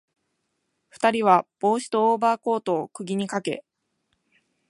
[0.89, 3.63] 二人は帽子とオーバーコートを釘にかけ、